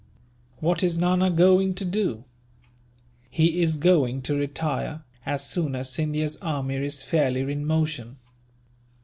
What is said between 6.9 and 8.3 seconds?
fairly in motion."